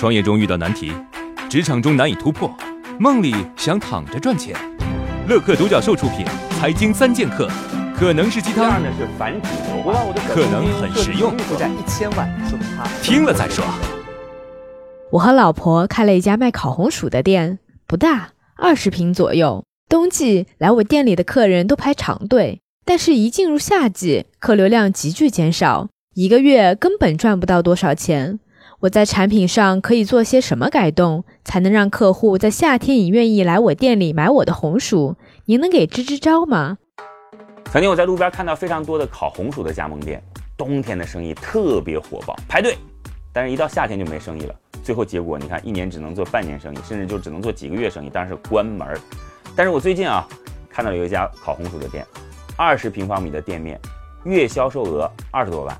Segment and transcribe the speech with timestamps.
[0.00, 0.90] 创业中遇到难题，
[1.50, 2.50] 职场中难以突破，
[2.98, 4.56] 梦里想躺着赚钱。
[5.28, 6.24] 乐客独角兽出品，
[6.58, 7.46] 《财经三剑客》
[7.94, 13.62] 可能是鸡汤，呢是繁殖牛我把我的可能很实用负债一千万，说明他听了再说。
[15.10, 19.62] 我和老婆开了一家卖烤红薯的店，不大，二十平左右。
[19.86, 28.40] 冬季来我店里的客人都排长队，但是一进入夏季，客流量急剧减少，一个月根本赚不到多少钱。
[28.80, 35.16] 我在产品上可以做些什么改动，才能让客户在夏天也愿意来我店里买我的红薯？
[35.44, 36.78] 您能给支支招吗？
[37.66, 40.22] 曾经我在路边看到非常多的烤红薯的加盟店，
[40.56, 42.78] 冬天的生意特别火爆，排队，
[43.34, 44.54] 但是一到夏天就没生意了。
[44.82, 48.98] 最后结果你看，一年只能做半年生意，甚至就只能做几个月生意，当然是关门。
[49.54, 50.26] 但是我最近啊，
[50.70, 52.02] 看到有一家烤红薯的店，
[52.56, 53.78] 二十平方米的店面，
[54.24, 55.78] 月销售额二十多万，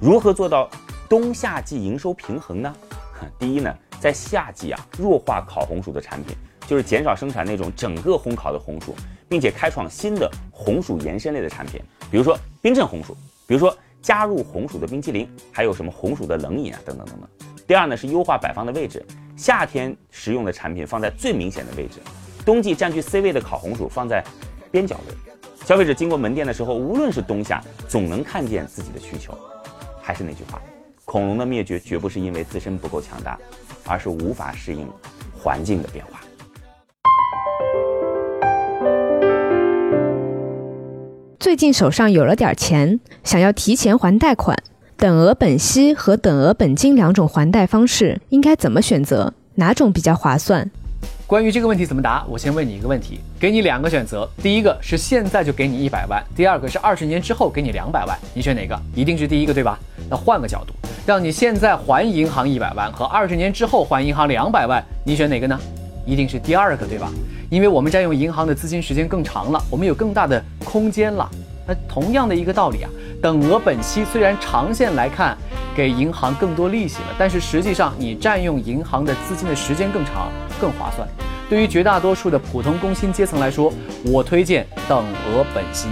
[0.00, 0.66] 如何做到
[1.08, 2.74] 冬夏季营收平衡呢？
[3.38, 8.94] 第一呢，在夏季啊，弱化烤红薯的产品，就是减少生产那种整个烘烤的红薯，
[9.28, 17.28] 并且开创新的红薯延伸类的产品，比如说冰镇红薯，比如说加入红薯的冰淇淋，还有什么红薯的冷饮啊，等等等等。
[17.66, 19.04] 第二呢，是优化摆放的位置，
[19.36, 22.00] 夏天食用的产品放在最明显的位置，
[22.44, 24.22] 冬季占据 C 位的烤红薯放在
[24.70, 25.14] 边角位。
[25.64, 29.36] 消费者经过门店的时候，无论是冬夏，总能看见自己的需求。
[30.00, 30.62] 还是那句话，
[31.10, 33.38] 恐龙的灭绝绝不是因为自身不够强大，
[33.86, 34.86] 而是无法适应
[35.34, 36.20] 环境的变化。
[41.40, 44.54] 最近手上有了点钱，想要提前还贷款，
[44.98, 49.32] 等额本息和等额本金两种还贷方式应该怎么选择？
[49.54, 50.70] 哪种比较划算？
[51.26, 58.78] 关于这个问题怎么答，我先问你一个问题，给你两个选择，第一个是现在就给你一百万，第二个是二十年之后给你两百万，你选哪个？
[58.94, 59.78] 一定是第一个，对吧？
[60.10, 60.72] 那换个角度，
[61.08, 65.58] 让你现在还银行一百万和二十年之后还银行两百万，你选哪个呢？
[66.04, 67.10] 一定是第二个，对吧？
[67.48, 71.26] 因为我们占用银行的资金时间更长了，我们有更大的空间了。
[71.66, 72.90] 那同样的一个道理啊，
[73.22, 75.34] 等额本息虽然长线来看
[75.74, 80.30] 给银行更多利息了，但是实际上你占用银行的资金的时间更长，
[80.60, 81.08] 更划算。
[81.48, 83.72] 对于绝大多数的普通工薪阶层来说，
[84.04, 85.88] 我推荐等额本息。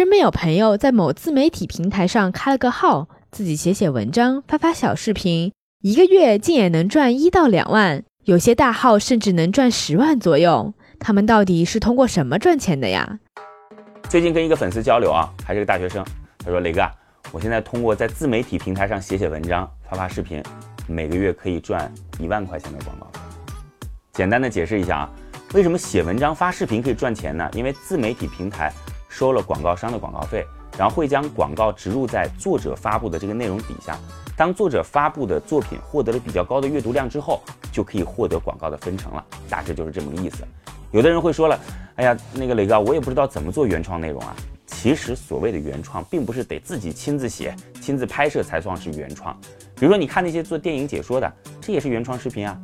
[0.00, 5.52] 身边有朋友在某自媒体平台上开了个号，自己写写文章，发发小视频，
[5.82, 10.72] 一个月竟也能赚一到两万，有些大号甚至能赚十万左右。
[10.98, 13.18] 他们到底是通过什么赚钱的呀？
[14.08, 16.02] 最近跟一个粉丝交流啊，还是个大学生，
[16.38, 16.80] 他说：“磊哥，
[17.30, 20.42] 我现在通过在自媒体平台上写写文章、发发视频，
[20.86, 23.20] 每个月可以赚一万块钱的广告费。”
[24.14, 25.10] 简单的解释一下啊，
[25.52, 27.46] 为什么写文章、发视频可以赚钱呢？
[27.52, 28.72] 因为自媒体平台
[29.10, 30.46] 收了广告商的广告费，
[30.78, 33.98] 然后会将广告植入在作者发布的这个内容底下。
[34.36, 39.22] 当作者发布的作品获得了比较高的阅读量之后，就可以获得广告的分成了。
[39.50, 40.44] 大致就是这么个意思。
[40.92, 41.60] 有的人会说了，
[41.96, 44.34] 哎呀，那个磊哥，我也不知道怎么做原创内容啊。
[44.64, 49.38] 其实所谓的原创，并不是得自己亲自写、亲自拍摄才算是原创。
[49.74, 52.58] 比如说，你看那些做电影解说的，这也是原创视频啊。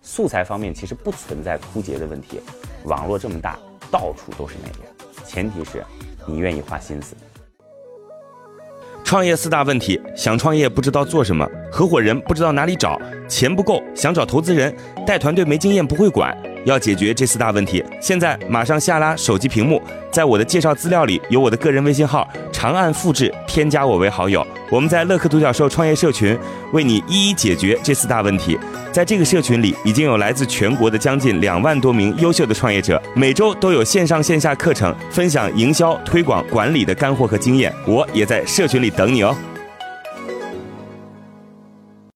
[0.00, 2.40] 素材方面其实不存在枯竭的问题，
[2.84, 3.58] 网络这么大，
[3.90, 5.84] 到处都是内容，前提是
[6.26, 7.16] 你愿意花心思。
[9.04, 14.74] 创业四大问题：想创业不知道做什么，合伙人不知道哪里找，钱不够想找投资人，
[15.06, 16.36] 带团队没经验不会管。
[16.64, 24.44] 要解决这四大问题，现在马上下拉手机屏幕，在我的介绍资料里有我的个人微信号，长按复制，添加我为好友。
[24.68, 26.36] 我们在乐客独角兽创业社群
[26.72, 28.58] 为你一一解决这四大问题。
[28.96, 37.70] 在这个社群里，已经有来自全国的将近两万多名优秀的创业者，每周都有线上线下课程分享营销、推广、管理的干货和经验。
[37.86, 39.36] 我也在社群里等你哦。